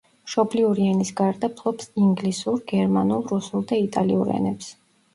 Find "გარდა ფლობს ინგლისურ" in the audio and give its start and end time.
1.19-2.59